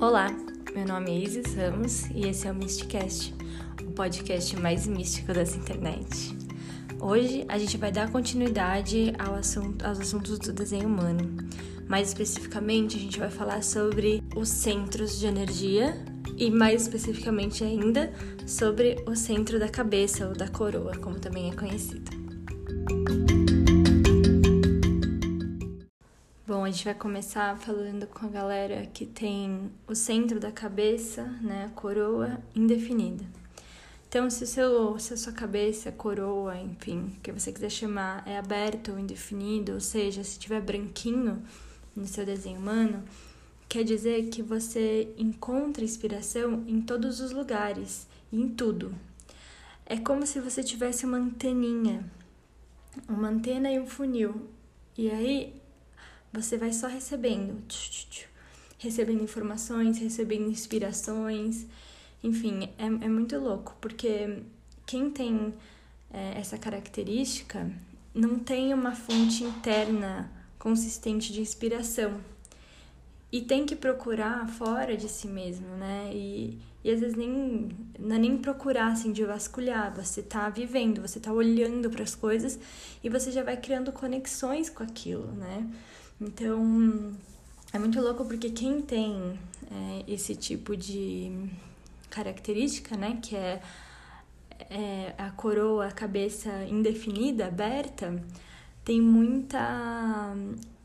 Olá, 0.00 0.28
meu 0.76 0.86
nome 0.86 1.10
é 1.10 1.24
Isis 1.24 1.54
Ramos 1.54 2.08
e 2.14 2.28
esse 2.28 2.46
é 2.46 2.52
o 2.52 2.54
Mysticast, 2.54 3.34
o 3.82 3.90
podcast 3.90 4.56
mais 4.56 4.86
místico 4.86 5.32
dessa 5.32 5.58
internet. 5.58 6.36
Hoje 7.00 7.44
a 7.48 7.58
gente 7.58 7.76
vai 7.76 7.90
dar 7.90 8.08
continuidade 8.08 9.12
ao 9.18 9.34
assunto, 9.34 9.84
aos 9.84 9.98
assuntos 9.98 10.38
do 10.38 10.52
desenho 10.52 10.86
humano. 10.86 11.36
Mais 11.88 12.08
especificamente, 12.08 12.96
a 12.96 13.00
gente 13.00 13.18
vai 13.18 13.28
falar 13.28 13.60
sobre 13.64 14.22
os 14.36 14.48
centros 14.48 15.18
de 15.18 15.26
energia 15.26 16.00
e 16.36 16.48
mais 16.48 16.82
especificamente 16.82 17.64
ainda 17.64 18.12
sobre 18.46 19.02
o 19.04 19.16
centro 19.16 19.58
da 19.58 19.68
cabeça 19.68 20.28
ou 20.28 20.32
da 20.32 20.46
coroa, 20.46 20.96
como 20.98 21.18
também 21.18 21.50
é 21.50 21.54
conhecido. 21.56 22.17
A 26.68 26.70
gente 26.70 26.84
vai 26.84 26.94
começar 26.94 27.56
falando 27.56 28.06
com 28.06 28.26
a 28.26 28.28
galera 28.28 28.84
que 28.92 29.06
tem 29.06 29.70
o 29.86 29.94
centro 29.94 30.38
da 30.38 30.52
cabeça, 30.52 31.24
né, 31.40 31.64
a 31.64 31.70
coroa 31.70 32.42
indefinida. 32.54 33.24
Então, 34.06 34.28
se, 34.28 34.44
o 34.44 34.46
seu, 34.46 34.98
se 34.98 35.14
a 35.14 35.16
sua 35.16 35.32
cabeça, 35.32 35.90
coroa, 35.90 36.58
enfim, 36.58 37.14
o 37.16 37.20
que 37.22 37.32
você 37.32 37.52
quiser 37.52 37.70
chamar, 37.70 38.22
é 38.28 38.36
aberto 38.36 38.92
ou 38.92 38.98
indefinido, 38.98 39.72
ou 39.72 39.80
seja, 39.80 40.22
se 40.22 40.38
tiver 40.38 40.60
branquinho 40.60 41.42
no 41.96 42.06
seu 42.06 42.26
desenho 42.26 42.58
humano, 42.60 43.02
quer 43.66 43.82
dizer 43.82 44.28
que 44.28 44.42
você 44.42 45.08
encontra 45.16 45.82
inspiração 45.82 46.64
em 46.66 46.82
todos 46.82 47.18
os 47.18 47.32
lugares 47.32 48.06
e 48.30 48.38
em 48.38 48.46
tudo. 48.46 48.94
É 49.86 49.96
como 49.96 50.26
se 50.26 50.38
você 50.38 50.62
tivesse 50.62 51.06
uma 51.06 51.16
anteninha, 51.16 52.04
uma 53.08 53.28
antena 53.28 53.72
e 53.72 53.80
um 53.80 53.86
funil. 53.86 54.48
E 54.98 55.10
aí 55.10 55.57
você 56.32 56.56
vai 56.56 56.72
só 56.72 56.86
recebendo, 56.86 57.62
recebendo 58.78 59.22
informações, 59.22 59.98
recebendo 59.98 60.48
inspirações, 60.48 61.66
enfim, 62.22 62.68
é, 62.78 62.86
é 62.86 63.08
muito 63.08 63.38
louco, 63.38 63.76
porque 63.80 64.42
quem 64.86 65.10
tem 65.10 65.54
é, 66.12 66.38
essa 66.38 66.58
característica 66.58 67.70
não 68.14 68.38
tem 68.38 68.74
uma 68.74 68.94
fonte 68.94 69.44
interna 69.44 70.30
consistente 70.58 71.32
de 71.32 71.40
inspiração 71.40 72.20
e 73.30 73.42
tem 73.42 73.66
que 73.66 73.76
procurar 73.76 74.48
fora 74.48 74.96
de 74.96 75.08
si 75.08 75.28
mesmo, 75.28 75.68
né? 75.76 76.10
E, 76.12 76.58
e 76.82 76.90
às 76.90 77.00
vezes 77.00 77.16
nem 77.16 77.68
não 77.98 78.16
é 78.16 78.18
nem 78.18 78.38
procurar 78.38 78.92
assim 78.92 79.12
de 79.12 79.24
vasculhar, 79.24 79.94
você 79.94 80.22
tá 80.22 80.48
vivendo, 80.48 81.02
você 81.02 81.20
tá 81.20 81.32
olhando 81.32 81.90
para 81.90 82.02
as 82.02 82.14
coisas 82.14 82.58
e 83.04 83.08
você 83.08 83.30
já 83.30 83.42
vai 83.42 83.56
criando 83.56 83.92
conexões 83.92 84.70
com 84.70 84.82
aquilo, 84.82 85.26
né? 85.32 85.68
Então, 86.20 87.16
é 87.72 87.78
muito 87.78 88.00
louco 88.00 88.24
porque 88.24 88.50
quem 88.50 88.80
tem 88.82 89.38
é, 89.70 90.04
esse 90.06 90.34
tipo 90.34 90.76
de 90.76 91.48
característica, 92.10 92.96
né, 92.96 93.18
que 93.22 93.36
é, 93.36 93.60
é 94.70 95.14
a 95.16 95.30
coroa, 95.30 95.86
a 95.86 95.92
cabeça 95.92 96.50
indefinida, 96.64 97.46
aberta, 97.46 98.22
tem 98.84 99.00
muita 99.00 100.34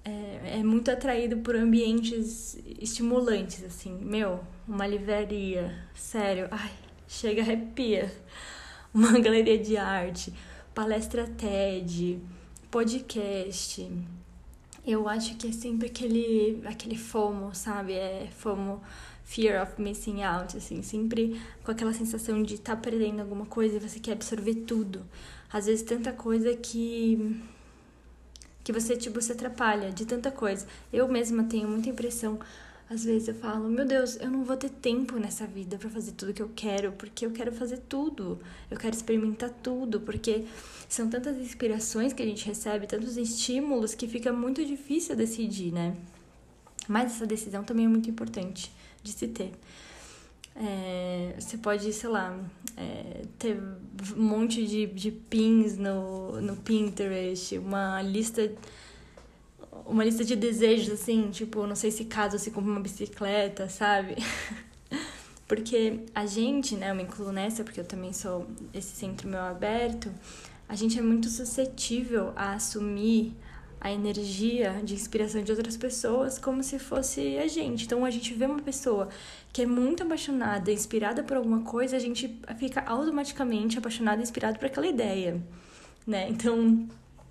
é, 0.04 0.60
é, 0.60 0.64
muito 0.64 0.92
atraído 0.92 1.38
por 1.38 1.56
ambientes 1.56 2.58
estimulantes, 2.80 3.64
assim. 3.64 3.98
Meu, 4.02 4.42
uma 4.68 4.86
livraria, 4.86 5.74
sério, 5.96 6.48
ai, 6.52 6.72
chega 7.08 7.42
arrepia. 7.42 8.12
Uma 8.94 9.18
galeria 9.20 9.58
de 9.58 9.78
arte, 9.78 10.34
palestra 10.76 11.26
TED, 11.26 12.20
podcast, 12.70 13.90
eu 14.86 15.08
acho 15.08 15.36
que 15.36 15.48
é 15.48 15.52
sempre 15.52 15.88
aquele, 15.88 16.62
aquele 16.66 16.98
FOMO, 16.98 17.54
sabe? 17.56 17.94
É 17.94 18.28
FOMO, 18.38 18.82
fear 19.24 19.64
of 19.64 19.82
missing 19.82 20.24
out, 20.24 20.58
assim, 20.58 20.82
sempre 20.82 21.42
com 21.64 21.72
aquela 21.72 21.94
sensação 21.94 22.44
de 22.44 22.56
estar 22.56 22.76
tá 22.76 22.82
perdendo 22.82 23.22
alguma 23.22 23.46
coisa 23.46 23.78
e 23.78 23.80
você 23.80 24.00
quer 24.00 24.14
absorver 24.14 24.56
tudo. 24.68 25.04
Às 25.52 25.66
vezes 25.68 25.84
tanta 25.84 26.12
coisa 26.12 26.56
que 26.56 27.42
que 28.64 28.72
você 28.72 28.96
tipo 28.96 29.22
se 29.22 29.32
atrapalha 29.32 29.92
de 29.92 30.06
tanta 30.06 30.32
coisa. 30.32 30.66
Eu 30.92 31.08
mesma 31.08 31.44
tenho 31.44 31.68
muita 31.68 31.90
impressão 31.90 32.40
às 32.94 33.04
vezes 33.04 33.28
eu 33.28 33.34
falo, 33.34 33.68
meu 33.70 33.86
Deus, 33.86 34.18
eu 34.18 34.30
não 34.30 34.44
vou 34.44 34.56
ter 34.56 34.70
tempo 34.70 35.18
nessa 35.18 35.48
vida 35.48 35.78
para 35.78 35.90
fazer 35.90 36.12
tudo 36.12 36.34
que 36.34 36.42
eu 36.42 36.52
quero, 36.56 36.92
porque 36.92 37.26
eu 37.26 37.32
quero 37.32 37.52
fazer 37.52 37.78
tudo. 37.90 38.40
Eu 38.70 38.78
quero 38.78 38.96
experimentar 38.96 39.50
tudo, 39.50 40.00
porque 40.00 40.46
são 40.88 41.10
tantas 41.10 41.38
inspirações 41.38 42.14
que 42.14 42.22
a 42.22 42.26
gente 42.26 42.46
recebe, 42.46 42.86
tantos 42.86 43.18
estímulos 43.18 43.96
que 43.96 44.08
fica 44.08 44.32
muito 44.32 44.64
difícil 44.64 45.16
decidir, 45.16 45.74
né? 45.74 45.96
Mas 46.88 47.14
essa 47.14 47.26
decisão 47.26 47.64
também 47.64 47.86
é 47.86 47.90
muito 47.90 48.10
importante 48.10 48.72
de 49.02 49.12
se 49.12 49.28
ter. 49.28 49.52
É, 50.56 51.34
você 51.40 51.58
pode, 51.58 51.92
sei 51.92 52.10
lá, 52.10 52.40
é, 52.78 53.24
ter 53.40 53.58
um 54.16 54.22
monte 54.22 54.68
de, 54.68 54.86
de 54.86 55.10
pins 55.10 55.78
no, 55.78 56.40
no 56.40 56.56
Pinterest, 56.58 57.58
uma 57.58 58.04
lista 58.04 58.52
uma 59.86 60.04
lista 60.04 60.24
de 60.24 60.36
desejos, 60.36 60.94
assim, 60.94 61.30
tipo, 61.32 61.66
não 61.68 61.76
sei 61.76 61.92
se 61.92 62.06
caso 62.06 62.38
se 62.40 62.52
compra 62.52 62.72
uma 62.72 62.80
bicicleta, 62.80 63.70
sabe? 63.70 64.16
porque 65.48 66.02
a 66.16 66.26
gente, 66.26 66.76
né, 66.76 66.92
eu 66.92 66.96
me 66.96 67.04
incluo 67.04 67.32
nessa, 67.32 67.64
porque 67.64 67.80
eu 67.80 67.86
também 67.86 68.14
sou 68.14 68.48
esse 68.74 68.96
centro 68.96 69.28
meu 69.28 69.42
aberto, 69.42 70.12
a 70.68 70.76
gente 70.76 70.98
é 70.98 71.02
muito 71.02 71.30
suscetível 71.30 72.34
a 72.36 72.54
assumir 72.54 73.36
a 73.84 73.92
energia 73.92 74.80
de 74.82 74.94
inspiração 74.94 75.44
de 75.44 75.52
outras 75.52 75.76
pessoas 75.76 76.40
como 76.40 76.64
se 76.64 76.80
fosse 76.80 77.38
a 77.38 77.48
gente. 77.48 77.84
Então 77.86 78.06
a 78.06 78.10
gente 78.10 78.34
vê 78.34 78.46
uma 78.46 78.62
pessoa 78.62 79.10
que 79.52 79.62
é 79.62 79.66
muito 79.66 80.04
apaixonada, 80.04 80.72
inspirada 80.72 81.22
por 81.22 81.36
alguma 81.36 81.62
coisa, 81.62 81.98
a 81.98 82.00
gente 82.00 82.40
fica 82.58 82.82
automaticamente 82.86 83.78
apaixonada 83.78 84.22
e 84.22 84.24
inspirado 84.24 84.58
por 84.58 84.68
aquela 84.68 84.88
ideia, 84.88 85.44
né? 86.08 86.30
Então 86.30 86.88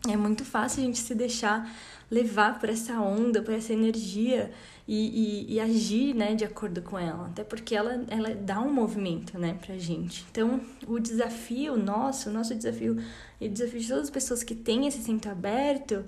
é 0.08 0.16
muito 0.16 0.44
fácil 0.44 0.82
a 0.82 0.86
gente 0.86 0.98
se 0.98 1.14
deixar 1.14 1.70
levar 2.10 2.58
por 2.58 2.68
essa 2.68 3.00
onda, 3.00 3.40
por 3.40 3.54
essa 3.54 3.72
energia 3.72 4.50
e, 4.86 5.46
e, 5.48 5.54
e, 5.54 5.60
agir 5.60 6.14
né, 6.14 6.34
de 6.34 6.44
acordo 6.44 6.82
com 6.82 6.98
ela. 6.98 7.28
Até 7.28 7.42
porque 7.44 7.74
ela, 7.74 8.04
ela 8.08 8.34
dá 8.34 8.60
um 8.60 8.72
movimento 8.72 9.38
né, 9.38 9.56
pra 9.64 9.78
gente. 9.78 10.26
Então, 10.30 10.60
o 10.86 10.98
desafio 10.98 11.76
nosso, 11.76 12.28
o 12.28 12.32
nosso 12.32 12.54
desafio 12.54 13.02
e 13.40 13.46
o 13.46 13.50
desafio 13.50 13.80
de 13.80 13.88
todas 13.88 14.04
as 14.04 14.10
pessoas 14.10 14.42
que 14.42 14.54
têm 14.54 14.86
esse 14.86 15.02
centro 15.02 15.30
aberto 15.30 16.04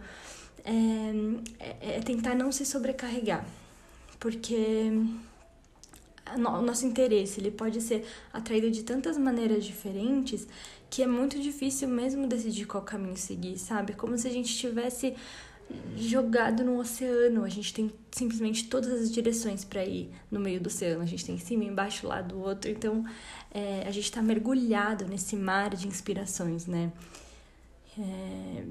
é, 0.63 0.73
é, 1.59 1.97
é 1.97 2.01
tentar 2.01 2.35
não 2.35 2.53
se 2.53 2.67
sobrecarregar. 2.67 3.47
Porque 4.19 4.91
o 6.37 6.63
nosso 6.63 6.87
interesse 6.87 7.41
ele 7.41 7.51
pode 7.51 7.81
ser 7.81 8.07
atraído 8.33 8.71
de 8.71 8.83
tantas 8.83 9.17
maneiras 9.17 9.65
diferentes 9.65 10.47
que 10.95 11.03
é 11.03 11.09
muito 11.09 11.41
difícil 11.41 11.89
mesmo 11.89 12.29
decidir 12.29 12.67
qual 12.67 12.85
caminho 12.85 13.17
seguir, 13.17 13.59
sabe? 13.59 13.95
Como 13.95 14.17
se 14.17 14.29
a 14.29 14.31
gente 14.31 14.57
tivesse 14.57 15.17
jogado 15.97 16.63
no 16.63 16.79
oceano. 16.79 17.43
A 17.43 17.49
gente 17.49 17.75
tem 17.75 17.93
simplesmente 18.13 18.69
todas 18.69 18.93
as 18.93 19.11
direções 19.11 19.65
para 19.65 19.85
ir 19.85 20.09
no 20.31 20.39
meio 20.39 20.61
do 20.61 20.69
oceano. 20.69 21.03
A 21.03 21.07
gente 21.07 21.25
tem 21.25 21.37
cima, 21.37 21.65
embaixo, 21.65 22.07
lado 22.07 22.37
do 22.37 22.41
outro. 22.41 22.71
Então, 22.71 23.05
é, 23.51 23.83
a 23.85 23.91
gente 23.91 24.05
está 24.05 24.23
mergulhado 24.23 25.05
nesse 25.07 25.35
mar 25.35 25.75
de 25.75 25.89
inspirações, 25.89 26.67
né? 26.67 26.93
É, 27.99 28.65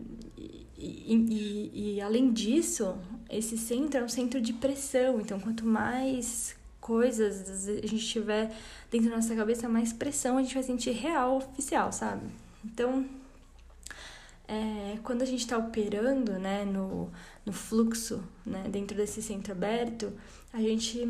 e, 0.78 1.16
e, 1.18 1.96
e, 1.96 2.02
além 2.02 2.32
disso, 2.32 2.96
esse 3.30 3.58
centro 3.58 4.00
é 4.00 4.04
um 4.04 4.08
centro 4.08 4.40
de 4.40 4.54
pressão. 4.54 5.20
Então, 5.20 5.42
quanto 5.42 5.66
mais 5.66 6.56
coisas 6.84 7.70
a 7.70 7.88
gente 7.88 8.06
tiver 8.06 8.54
dentro 8.92 9.10
da 9.10 9.16
nossa 9.16 9.34
cabeça, 9.34 9.70
mais 9.70 9.94
pressão 9.94 10.38
a 10.38 10.42
gente 10.42 10.54
vai 10.54 10.64
sentir 10.64 10.92
real, 10.92 11.38
oficial, 11.38 11.94
sabe? 11.94 12.28
Então, 12.64 13.06
é, 14.46 14.98
quando 15.02 15.22
a 15.22 15.26
gente 15.26 15.40
está 15.40 15.58
operando 15.58 16.34
né, 16.34 16.66
no, 16.66 17.10
no 17.46 17.54
fluxo, 17.54 18.22
né, 18.46 18.66
dentro 18.70 18.98
desse 18.98 19.22
centro 19.22 19.54
aberto, 19.54 20.12
a 20.52 20.60
gente 20.60 21.10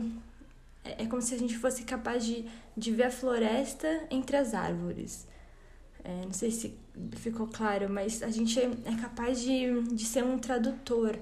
é, 0.86 1.04
é 1.04 1.08
como 1.08 1.24
se 1.24 1.34
a 1.34 1.40
gente 1.40 1.58
fosse 1.58 1.82
capaz 1.84 2.24
de, 2.24 2.46
de 2.78 2.92
ver 2.92 3.06
a 3.06 3.12
floresta 3.12 4.06
entre 4.12 4.38
as 4.38 4.54
árvores. 4.54 5.28
É, 6.04 6.24
não 6.24 6.34
sei 6.34 6.52
se 6.52 6.78
ficou 7.16 7.48
claro, 7.48 7.90
mas 7.90 8.22
a 8.22 8.30
gente 8.30 8.60
é, 8.60 8.70
é 8.86 8.96
capaz 9.02 9.42
de, 9.42 9.82
de 9.96 10.06
ser 10.06 10.24
um 10.24 10.38
tradutor, 10.38 11.18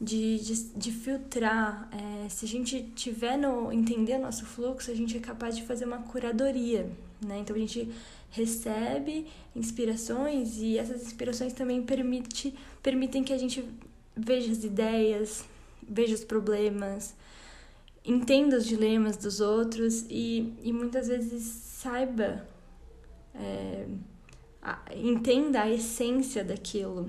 de, 0.00 0.38
de, 0.38 0.54
de 0.74 0.92
filtrar. 0.92 1.88
É, 1.92 2.28
se 2.28 2.44
a 2.44 2.48
gente 2.48 2.82
tiver 2.94 3.36
no 3.36 3.72
entender 3.72 4.18
nosso 4.18 4.44
fluxo, 4.44 4.90
a 4.90 4.94
gente 4.94 5.16
é 5.16 5.20
capaz 5.20 5.56
de 5.56 5.62
fazer 5.62 5.84
uma 5.84 5.98
curadoria, 5.98 6.90
né? 7.24 7.38
Então 7.38 7.56
a 7.56 7.58
gente 7.58 7.90
recebe 8.30 9.26
inspirações 9.54 10.58
e 10.58 10.78
essas 10.78 11.02
inspirações 11.02 11.52
também 11.52 11.82
permite, 11.82 12.54
permitem 12.82 13.24
que 13.24 13.32
a 13.32 13.38
gente 13.38 13.64
veja 14.14 14.52
as 14.52 14.64
ideias, 14.64 15.44
veja 15.82 16.14
os 16.14 16.24
problemas, 16.24 17.14
entenda 18.04 18.56
os 18.58 18.66
dilemas 18.66 19.16
dos 19.16 19.40
outros 19.40 20.04
e, 20.10 20.52
e 20.62 20.72
muitas 20.72 21.08
vezes 21.08 21.42
saiba, 21.42 22.46
é, 23.34 23.86
a, 24.60 24.78
entenda 24.94 25.62
a 25.62 25.70
essência 25.70 26.44
daquilo 26.44 27.08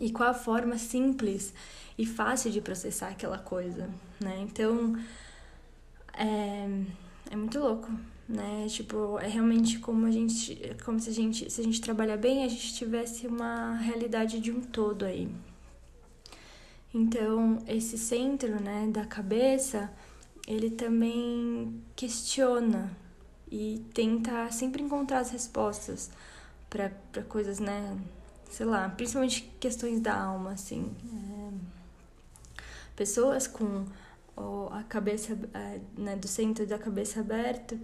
e 0.00 0.10
qual 0.10 0.30
a 0.30 0.34
forma 0.34 0.78
simples 0.78 1.52
e 1.98 2.06
fácil 2.06 2.50
de 2.50 2.60
processar 2.62 3.08
aquela 3.08 3.38
coisa, 3.38 3.90
né? 4.18 4.38
Então, 4.40 4.96
é, 6.14 6.66
é 7.30 7.36
muito 7.36 7.60
louco, 7.60 7.92
né? 8.26 8.66
Tipo, 8.68 9.18
é 9.18 9.28
realmente 9.28 9.78
como 9.78 10.06
a 10.06 10.10
gente, 10.10 10.58
como 10.84 10.98
se 10.98 11.10
a 11.10 11.12
gente, 11.12 11.50
se 11.50 11.60
a 11.60 11.64
gente 11.64 11.80
trabalhar 11.80 12.16
bem, 12.16 12.44
a 12.44 12.48
gente 12.48 12.74
tivesse 12.74 13.26
uma 13.26 13.76
realidade 13.76 14.40
de 14.40 14.50
um 14.50 14.62
todo 14.62 15.04
aí. 15.04 15.28
Então, 16.92 17.58
esse 17.68 17.96
centro, 17.98 18.60
né, 18.60 18.88
da 18.92 19.04
cabeça, 19.04 19.92
ele 20.46 20.70
também 20.70 21.80
questiona 21.94 22.90
e 23.50 23.84
tenta 23.94 24.50
sempre 24.50 24.82
encontrar 24.82 25.20
as 25.20 25.30
respostas 25.30 26.10
para 26.68 26.90
coisas, 27.28 27.60
né, 27.60 27.96
sei 28.50 28.66
lá, 28.66 28.88
principalmente 28.88 29.50
questões 29.58 30.00
da 30.00 30.14
alma, 30.14 30.52
assim. 30.52 30.92
É, 31.14 31.50
pessoas 32.96 33.46
com 33.46 33.86
a 34.70 34.82
cabeça, 34.84 35.38
é, 35.54 35.80
né, 35.96 36.16
do 36.16 36.26
centro 36.26 36.66
da 36.66 36.78
cabeça 36.78 37.20
aberta, 37.20 37.78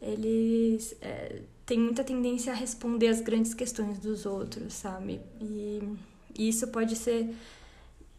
eles 0.00 0.96
é, 1.00 1.42
têm 1.64 1.78
muita 1.78 2.04
tendência 2.04 2.52
a 2.52 2.56
responder 2.56 3.08
as 3.08 3.20
grandes 3.20 3.54
questões 3.54 3.98
dos 3.98 4.24
outros, 4.24 4.74
sabe? 4.74 5.20
E, 5.40 5.82
e 6.38 6.48
isso 6.48 6.68
pode 6.68 6.96
ser 6.96 7.34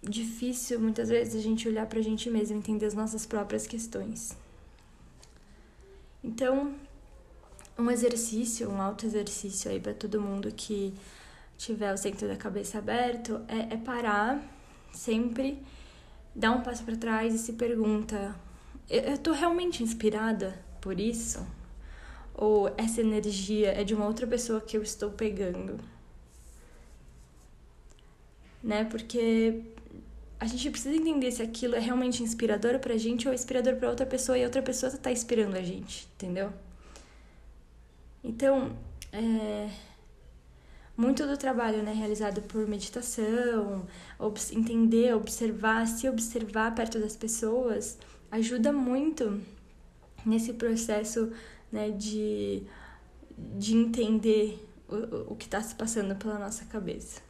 difícil 0.02 0.80
muitas 0.80 1.10
vezes 1.10 1.36
a 1.36 1.42
gente 1.42 1.68
olhar 1.68 1.86
pra 1.88 2.02
gente 2.02 2.30
mesmo, 2.30 2.58
entender 2.58 2.86
as 2.86 2.94
nossas 2.94 3.26
próprias 3.26 3.66
questões. 3.66 4.36
Então, 6.24 6.76
um 7.78 7.90
exercício, 7.90 8.70
um 8.70 8.82
auto 8.82 9.06
exercício 9.06 9.72
aí 9.72 9.80
para 9.80 9.94
todo 9.94 10.20
mundo 10.20 10.52
que 10.52 10.94
tiver 11.57 11.94
o 11.94 11.98
centro 11.98 12.27
da 12.27 12.36
cabeça 12.36 12.77
aberto 12.77 13.42
é, 13.48 13.74
é 13.74 13.77
parar 13.77 14.42
sempre, 14.94 15.62
dar 16.33 16.51
um 16.51 16.62
passo 16.62 16.83
para 16.83 16.95
trás 16.95 17.33
e 17.33 17.38
se 17.38 17.54
pergunta: 17.54 18.36
eu, 18.89 19.01
eu 19.01 19.18
tô 19.18 19.31
realmente 19.31 19.83
inspirada 19.83 20.57
por 20.81 21.00
isso? 21.00 21.45
Ou 22.33 22.71
essa 22.77 23.01
energia 23.01 23.71
é 23.71 23.83
de 23.83 23.95
uma 23.95 24.06
outra 24.06 24.27
pessoa 24.27 24.62
que 24.62 24.77
eu 24.77 24.83
estou 24.83 25.09
pegando? 25.09 25.80
Né? 28.63 28.86
Porque 28.86 29.63
a 30.39 30.45
gente 30.45 30.69
precisa 30.69 30.95
entender 30.95 31.31
se 31.31 31.42
aquilo 31.42 31.75
é 31.75 31.80
realmente 31.80 32.21
inspirador 32.21 32.80
pra 32.80 32.95
gente 32.98 33.27
ou 33.27 33.33
inspirador 33.33 33.75
pra 33.77 33.89
outra 33.89 34.06
pessoa 34.06 34.38
e 34.38 34.45
outra 34.45 34.62
pessoa 34.62 34.92
tá 34.92 35.12
inspirando 35.12 35.57
a 35.57 35.62
gente, 35.63 36.07
entendeu? 36.15 36.53
Então, 38.24 38.75
é, 39.12 39.69
muito 40.98 41.28
do 41.28 41.38
trabalho 41.38 41.84
né, 41.84 41.94
realizado 41.94 42.42
por 42.42 42.68
meditação, 42.68 43.86
entender, 44.52 45.14
observar, 45.16 45.86
se 45.88 46.10
observar 46.10 46.74
perto 46.74 47.00
das 47.00 47.16
pessoas, 47.16 48.00
ajuda 48.32 48.74
muito 48.74 49.40
nesse 50.26 50.54
processo 50.54 51.32
né, 51.72 51.92
de, 51.92 52.64
de 53.38 53.76
entender 53.76 54.68
o, 54.90 55.34
o 55.34 55.36
que 55.36 55.46
está 55.46 55.62
se 55.62 55.76
passando 55.76 56.16
pela 56.16 56.40
nossa 56.40 56.66
cabeça. 56.66 57.22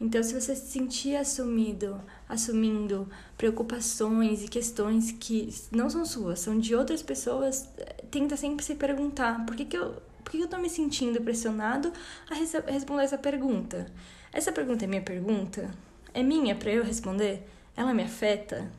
Então, 0.00 0.22
se 0.22 0.32
você 0.32 0.56
se 0.56 0.66
sentir 0.66 1.14
assumido, 1.14 2.00
assumindo 2.26 3.06
preocupações 3.36 4.42
e 4.42 4.48
questões 4.48 5.12
que 5.12 5.54
não 5.70 5.90
são 5.90 6.06
suas, 6.06 6.40
são 6.40 6.58
de 6.58 6.74
outras 6.74 7.02
pessoas, 7.02 7.68
tenta 8.10 8.34
sempre 8.34 8.64
se 8.64 8.74
perguntar 8.74 9.44
por 9.44 9.54
que, 9.54 9.66
que 9.66 9.76
eu 9.76 10.02
por 10.30 10.38
que 10.38 10.44
eu 10.44 10.48
tô 10.48 10.58
me 10.58 10.70
sentindo 10.70 11.20
pressionado 11.20 11.92
a 12.30 12.34
responder 12.70 13.02
essa 13.02 13.18
pergunta? 13.18 13.90
Essa 14.32 14.52
pergunta 14.52 14.84
é 14.84 14.86
minha 14.86 15.02
pergunta? 15.02 15.74
É 16.14 16.22
minha 16.22 16.54
para 16.54 16.70
eu 16.70 16.84
responder? 16.84 17.42
Ela 17.76 17.92
me 17.92 18.04
afeta? 18.04 18.70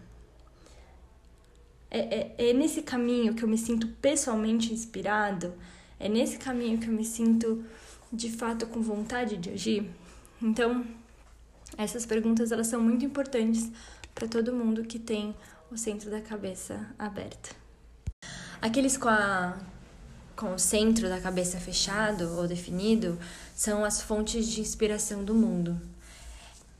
É, 1.89 1.99
é, 1.99 2.49
é 2.51 2.53
nesse 2.53 2.81
caminho 2.81 3.33
que 3.33 3.43
eu 3.43 3.49
me 3.49 3.57
sinto 3.57 3.85
pessoalmente 4.01 4.73
inspirado? 4.73 5.53
É 5.99 6.07
nesse 6.07 6.37
caminho 6.37 6.77
que 6.79 6.87
eu 6.87 6.93
me 6.93 7.03
sinto 7.03 7.65
de 8.13 8.31
fato 8.31 8.65
com 8.67 8.81
vontade 8.81 9.35
de 9.35 9.49
agir? 9.49 9.91
Então, 10.41 10.85
essas 11.77 12.05
perguntas 12.05 12.53
elas 12.53 12.67
são 12.67 12.81
muito 12.81 13.03
importantes 13.03 13.69
para 14.15 14.25
todo 14.25 14.53
mundo 14.53 14.85
que 14.85 14.97
tem 14.97 15.35
o 15.69 15.77
centro 15.77 16.09
da 16.09 16.21
cabeça 16.21 16.89
aberta. 16.97 17.49
Aqueles 18.61 18.95
com, 18.95 19.09
a, 19.09 19.59
com 20.41 20.55
o 20.55 20.59
centro 20.59 21.07
da 21.07 21.21
cabeça 21.21 21.59
fechado 21.59 22.35
ou 22.35 22.47
definido 22.47 23.19
são 23.55 23.85
as 23.85 24.01
fontes 24.01 24.47
de 24.47 24.59
inspiração 24.59 25.23
do 25.23 25.35
mundo. 25.35 25.79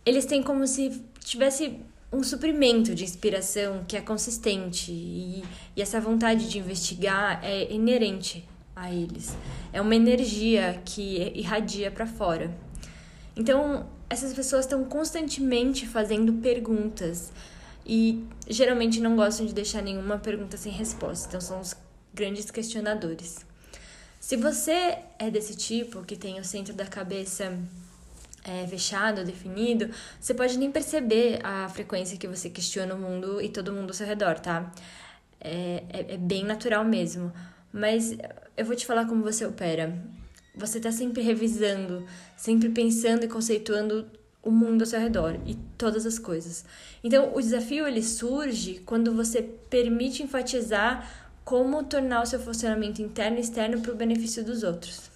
Eles 0.03 0.25
têm 0.25 0.41
como 0.41 0.65
se 0.65 0.99
tivesse 1.19 1.77
um 2.11 2.23
suprimento 2.23 2.95
de 2.95 3.03
inspiração 3.03 3.85
que 3.87 3.95
é 3.95 4.01
consistente 4.01 4.91
e, 4.91 5.43
e 5.75 5.81
essa 5.81 6.01
vontade 6.01 6.49
de 6.49 6.57
investigar 6.57 7.39
é 7.43 7.71
inerente 7.71 8.43
a 8.75 8.91
eles. 8.91 9.37
É 9.71 9.79
uma 9.79 9.95
energia 9.95 10.81
que 10.83 11.31
irradia 11.35 11.91
para 11.91 12.07
fora. 12.07 12.51
Então, 13.35 13.85
essas 14.09 14.33
pessoas 14.33 14.65
estão 14.65 14.83
constantemente 14.85 15.85
fazendo 15.85 16.33
perguntas 16.33 17.31
e 17.85 18.25
geralmente 18.49 18.99
não 18.99 19.15
gostam 19.15 19.45
de 19.45 19.53
deixar 19.53 19.83
nenhuma 19.83 20.17
pergunta 20.17 20.57
sem 20.57 20.71
resposta, 20.71 21.27
então 21.27 21.39
são 21.39 21.61
os 21.61 21.75
grandes 22.11 22.49
questionadores. 22.49 23.50
Se 24.21 24.37
você 24.37 24.99
é 25.17 25.31
desse 25.31 25.57
tipo, 25.57 26.03
que 26.03 26.15
tem 26.15 26.39
o 26.39 26.45
centro 26.45 26.75
da 26.75 26.85
cabeça 26.85 27.57
é, 28.43 28.67
fechado, 28.67 29.25
definido, 29.25 29.89
você 30.19 30.31
pode 30.31 30.59
nem 30.59 30.71
perceber 30.71 31.39
a 31.43 31.67
frequência 31.69 32.15
que 32.15 32.27
você 32.27 32.47
questiona 32.47 32.93
o 32.93 32.99
mundo 32.99 33.41
e 33.41 33.49
todo 33.49 33.73
mundo 33.73 33.89
ao 33.89 33.95
seu 33.95 34.05
redor, 34.05 34.39
tá? 34.39 34.71
É, 35.39 35.83
é, 35.89 36.13
é 36.13 36.17
bem 36.17 36.45
natural 36.45 36.85
mesmo. 36.85 37.33
Mas 37.73 38.15
eu 38.55 38.63
vou 38.63 38.75
te 38.75 38.85
falar 38.85 39.07
como 39.07 39.23
você 39.23 39.43
opera. 39.43 39.99
Você 40.53 40.77
está 40.77 40.91
sempre 40.91 41.23
revisando, 41.23 42.05
sempre 42.37 42.69
pensando 42.69 43.25
e 43.25 43.27
conceituando 43.27 44.07
o 44.43 44.51
mundo 44.51 44.83
ao 44.83 44.87
seu 44.87 44.99
redor 44.99 45.39
e 45.47 45.55
todas 45.79 46.05
as 46.05 46.19
coisas. 46.19 46.63
Então, 47.03 47.33
o 47.33 47.41
desafio 47.41 47.87
ele 47.87 48.03
surge 48.03 48.83
quando 48.85 49.15
você 49.15 49.41
permite 49.41 50.21
enfatizar 50.21 51.20
como 51.43 51.83
tornar 51.83 52.23
o 52.23 52.25
seu 52.25 52.39
funcionamento 52.39 53.01
interno 53.01 53.37
e 53.37 53.41
externo 53.41 53.81
para 53.81 53.91
o 53.91 53.95
benefício 53.95 54.43
dos 54.43 54.63
outros. 54.63 55.09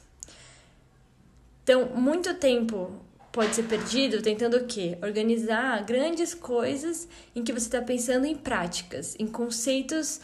Então, 1.63 1.85
muito 1.95 2.33
tempo 2.35 2.91
pode 3.31 3.55
ser 3.55 3.63
perdido 3.63 4.21
tentando 4.21 4.57
o 4.57 4.65
quê? 4.65 4.97
Organizar 5.01 5.83
grandes 5.83 6.33
coisas 6.33 7.07
em 7.35 7.43
que 7.43 7.51
você 7.51 7.65
está 7.65 7.81
pensando 7.81 8.25
em 8.25 8.35
práticas, 8.35 9.15
em 9.19 9.27
conceitos 9.27 10.21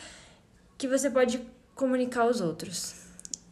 que 0.77 0.87
você 0.87 1.09
pode 1.09 1.41
comunicar 1.75 2.21
aos 2.21 2.41
outros. 2.41 2.95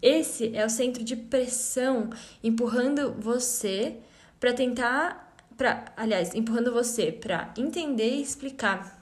Esse 0.02 0.56
é 0.56 0.66
o 0.66 0.70
centro 0.70 1.04
de 1.04 1.16
pressão 1.16 2.10
empurrando 2.44 3.14
você 3.20 3.98
para 4.40 4.54
tentar, 4.54 5.36
para, 5.58 5.92
aliás, 5.98 6.34
empurrando 6.34 6.72
você 6.72 7.12
para 7.12 7.54
entender 7.58 8.16
e 8.16 8.22
explicar. 8.22 8.98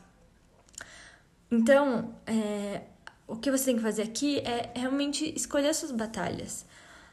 Então, 1.51 2.15
é, 2.25 2.81
o 3.27 3.35
que 3.35 3.51
você 3.51 3.65
tem 3.65 3.75
que 3.75 3.81
fazer 3.81 4.03
aqui 4.03 4.39
é 4.39 4.71
realmente 4.73 5.33
escolher 5.35 5.73
suas 5.75 5.91
batalhas. 5.91 6.65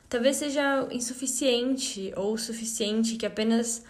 Talvez 0.08 0.36
seja 0.36 0.86
insuficiente 0.92 2.12
ou 2.16 2.38
suficiente 2.38 3.16
que 3.16 3.26
apenas 3.26 3.82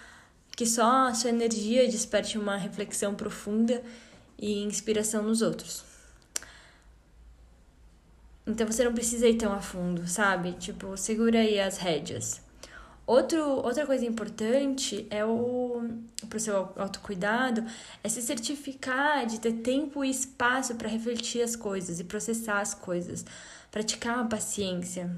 que 0.57 0.65
só 0.65 1.09
a 1.09 1.15
sua 1.15 1.31
energia 1.31 1.87
desperte 1.87 2.39
uma 2.39 2.57
reflexão 2.57 3.15
profunda 3.15 3.83
e 4.39 4.63
inspiração 4.63 5.23
nos 5.23 5.43
outros. 5.43 5.85
Então 8.47 8.67
você 8.67 8.85
não 8.85 8.93
precisa 8.93 9.29
ir 9.29 9.37
tão 9.37 9.53
a 9.53 9.61
fundo, 9.61 10.07
sabe? 10.07 10.53
Tipo, 10.53 10.97
segura 10.97 11.41
aí 11.41 11.59
as 11.59 11.79
rédeas. 11.79 12.41
Outro, 13.07 13.39
outra 13.39 13.85
coisa 13.85 14.05
importante 14.07 15.07
é 15.11 15.25
o 15.25 15.83
para 16.29 16.39
o 16.39 16.41
seu 16.41 16.73
autocuidado 16.77 17.65
é 18.03 18.09
se 18.09 18.23
certificar 18.23 19.27
de 19.27 19.39
ter 19.39 19.53
tempo 19.53 20.05
e 20.05 20.11
espaço 20.11 20.75
para 20.75 20.89
refletir 20.89 21.43
as 21.43 21.55
coisas 21.55 22.01
e 22.01 22.05
processar 22.05 22.61
as 22.61 22.73
coisas, 22.73 23.25
praticar 23.71 24.21
a 24.21 24.25
paciência. 24.25 25.15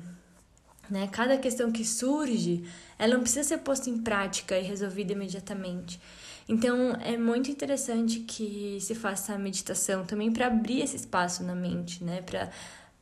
Né? 0.91 1.09
Cada 1.13 1.37
questão 1.37 1.71
que 1.71 1.85
surge, 1.85 2.65
ela 2.99 3.15
não 3.15 3.23
precisa 3.23 3.45
ser 3.45 3.59
posta 3.59 3.89
em 3.89 3.99
prática 3.99 4.59
e 4.59 4.63
resolvida 4.63 5.13
imediatamente. 5.13 6.01
Então, 6.49 6.93
é 7.01 7.17
muito 7.17 7.51
interessante 7.51 8.21
que 8.21 8.79
se 8.81 8.95
faça 8.95 9.35
a 9.35 9.39
meditação 9.39 10.05
também 10.05 10.33
para 10.33 10.47
abrir 10.47 10.81
esse 10.81 10.95
espaço 10.95 11.43
na 11.43 11.57
mente, 11.57 12.05
né? 12.05 12.23
Para 12.23 12.51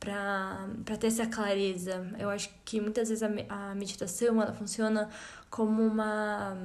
para 0.05 0.97
ter 0.97 1.07
essa 1.07 1.25
clareza. 1.25 2.07
Eu 2.19 2.29
acho 2.29 2.49
que 2.63 2.79
muitas 2.79 3.09
vezes 3.09 3.23
a, 3.23 3.71
a 3.71 3.75
meditação 3.75 4.41
ela 4.41 4.53
funciona 4.53 5.09
como 5.49 5.81
uma 5.81 6.55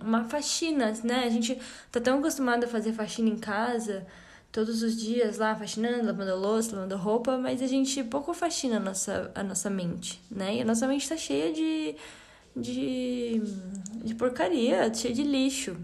uma 0.00 0.24
faxina, 0.24 0.94
né? 1.04 1.24
A 1.24 1.28
gente 1.28 1.60
tá 1.92 2.00
tão 2.00 2.18
acostumado 2.18 2.64
a 2.64 2.68
fazer 2.68 2.92
faxina 2.94 3.28
em 3.28 3.36
casa 3.36 4.06
todos 4.50 4.82
os 4.82 4.96
dias 4.96 5.38
lá, 5.38 5.54
faxinando, 5.54 6.06
lavando 6.06 6.36
louça, 6.36 6.76
lavando 6.76 6.96
roupa, 6.96 7.36
mas 7.36 7.60
a 7.60 7.66
gente 7.66 8.02
pouco 8.04 8.32
faxina 8.32 8.76
a 8.76 8.80
nossa, 8.80 9.30
a 9.34 9.42
nossa 9.42 9.68
mente, 9.68 10.22
né? 10.30 10.56
E 10.56 10.60
a 10.62 10.64
nossa 10.64 10.86
mente 10.86 11.08
tá 11.08 11.16
cheia 11.16 11.52
de, 11.52 11.96
de, 12.56 13.42
de 14.04 14.14
porcaria, 14.14 14.94
cheia 14.94 15.12
de 15.12 15.24
lixo. 15.24 15.76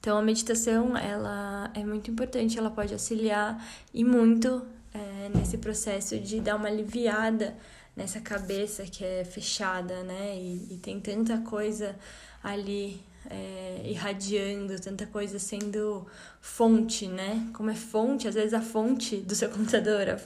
Então 0.00 0.18
a 0.18 0.22
meditação 0.22 0.96
ela 0.96 1.70
é 1.74 1.84
muito 1.84 2.10
importante, 2.10 2.58
ela 2.58 2.70
pode 2.70 2.92
auxiliar 2.92 3.64
e 3.94 4.04
muito 4.04 4.66
é, 4.94 5.28
nesse 5.36 5.58
processo 5.58 6.18
de 6.18 6.40
dar 6.40 6.56
uma 6.56 6.68
aliviada 6.68 7.56
nessa 7.96 8.20
cabeça 8.20 8.84
que 8.84 9.04
é 9.04 9.24
fechada, 9.24 10.02
né? 10.04 10.36
E, 10.36 10.74
e 10.74 10.78
tem 10.78 11.00
tanta 11.00 11.38
coisa 11.38 11.96
ali 12.42 13.02
é, 13.28 13.82
irradiando, 13.84 14.80
tanta 14.80 15.06
coisa 15.06 15.38
sendo 15.38 16.06
fonte, 16.40 17.08
né? 17.08 17.50
Como 17.52 17.70
é 17.70 17.74
fonte, 17.74 18.28
às 18.28 18.34
vezes 18.34 18.54
a 18.54 18.60
fonte 18.60 19.16
do 19.16 19.34
seu 19.34 19.50
computador, 19.50 20.20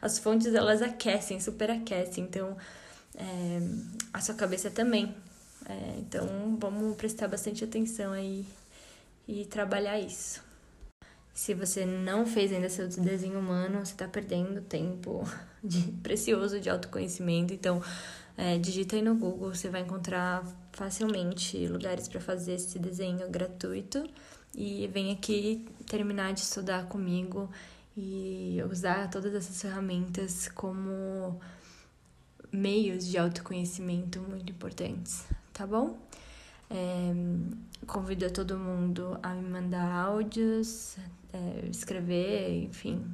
as 0.00 0.18
fontes 0.18 0.54
elas 0.54 0.82
aquecem, 0.82 1.38
superaquecem, 1.38 2.24
então 2.24 2.56
é, 3.14 3.60
a 4.12 4.20
sua 4.20 4.34
cabeça 4.34 4.70
também. 4.70 5.14
É, 5.68 5.98
então 5.98 6.56
vamos 6.58 6.96
prestar 6.96 7.28
bastante 7.28 7.62
atenção 7.62 8.12
aí 8.12 8.46
e 9.26 9.44
trabalhar 9.44 9.98
isso. 9.98 10.47
Se 11.38 11.54
você 11.54 11.86
não 11.86 12.26
fez 12.26 12.52
ainda 12.52 12.68
seu 12.68 12.88
desenho 12.88 13.38
humano, 13.38 13.78
você 13.78 13.92
está 13.92 14.08
perdendo 14.08 14.60
tempo 14.60 15.22
de, 15.62 15.82
precioso 16.02 16.58
de 16.58 16.68
autoconhecimento. 16.68 17.54
Então, 17.54 17.80
é, 18.36 18.58
digita 18.58 18.96
aí 18.96 19.02
no 19.02 19.14
Google, 19.14 19.54
você 19.54 19.68
vai 19.68 19.82
encontrar 19.82 20.44
facilmente 20.72 21.64
lugares 21.68 22.08
para 22.08 22.20
fazer 22.20 22.54
esse 22.54 22.76
desenho 22.80 23.30
gratuito. 23.30 24.10
E 24.52 24.88
vem 24.88 25.12
aqui 25.12 25.64
terminar 25.86 26.32
de 26.32 26.40
estudar 26.40 26.86
comigo 26.86 27.48
e 27.96 28.60
usar 28.68 29.08
todas 29.08 29.32
essas 29.32 29.62
ferramentas 29.62 30.48
como 30.48 31.40
meios 32.50 33.06
de 33.06 33.16
autoconhecimento 33.16 34.20
muito 34.22 34.50
importantes, 34.50 35.24
tá 35.52 35.64
bom? 35.64 35.96
É, 36.70 37.12
todo 38.32 38.58
mundo 38.58 39.18
a 39.22 39.34
me 39.34 39.48
mandar 39.48 39.90
áudios, 39.90 40.96
é, 41.32 41.66
escrever, 41.68 42.64
enfim, 42.64 43.04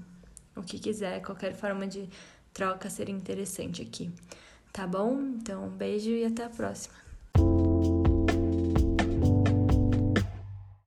o 0.57 0.63
que 0.63 0.79
quiser, 0.79 1.21
qualquer 1.23 1.55
forma 1.55 1.87
de 1.87 2.09
troca 2.53 2.91
seria 2.91 3.15
interessante 3.15 3.83
aqui. 3.83 4.13
Tá 4.73 4.87
bom? 4.87 5.21
Então, 5.21 5.67
um 5.67 5.71
beijo 5.71 6.11
e 6.11 6.25
até 6.25 6.45
a 6.45 6.49
próxima. 6.49 7.04